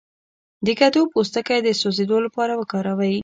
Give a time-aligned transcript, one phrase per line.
[0.65, 3.15] د کدو پوستکی د سوځیدو لپاره وکاروئ